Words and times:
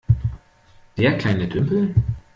Der 0.97 1.15
kleine 1.19 1.47
Tümpel? 1.47 1.93